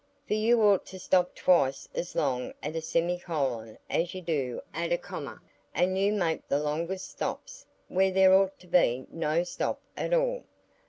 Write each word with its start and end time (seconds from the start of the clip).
For 0.27 0.33
you 0.33 0.63
ought 0.63 0.87
to 0.87 0.97
stop 0.97 1.35
twice 1.35 1.87
as 1.93 2.15
long 2.15 2.55
at 2.63 2.75
a 2.75 2.81
semicolon 2.81 3.77
as 3.87 4.15
you 4.15 4.23
do 4.23 4.61
at 4.73 4.91
a 4.91 4.97
comma, 4.97 5.39
and 5.75 5.95
you 5.95 6.11
make 6.11 6.47
the 6.47 6.57
longest 6.57 7.07
stops 7.07 7.67
where 7.87 8.09
there 8.09 8.33
ought 8.33 8.57
to 8.61 8.67
be 8.67 9.05
no 9.11 9.43
stop 9.43 9.79
at 9.95 10.11
all." 10.11 10.43